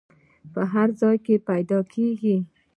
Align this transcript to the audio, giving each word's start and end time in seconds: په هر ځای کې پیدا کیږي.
په 0.53 0.61
هر 0.73 0.89
ځای 1.01 1.17
کې 1.25 1.35
پیدا 1.49 1.79
کیږي. 1.93 2.37